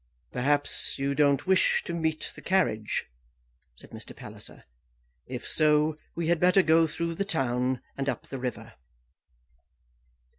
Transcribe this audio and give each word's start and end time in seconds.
"Perhaps 0.31 0.97
you 0.97 1.13
don't 1.13 1.45
wish 1.45 1.83
to 1.83 1.93
meet 1.93 2.31
the 2.33 2.41
carriage?" 2.41 3.05
said 3.75 3.91
Mr. 3.91 4.15
Palliser. 4.15 4.63
"If 5.27 5.47
so, 5.47 5.95
we 6.15 6.25
had 6.27 6.39
better 6.39 6.63
go 6.63 6.87
through 6.87 7.13
the 7.13 7.23
town 7.23 7.83
and 7.95 8.09
up 8.09 8.25
the 8.25 8.39
river." 8.39 8.73